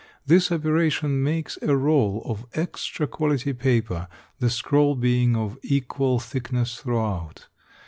[0.25, 4.07] This operation makes a roll of extra quality paper,
[4.39, 7.45] the scroll being of equal thickness throughout.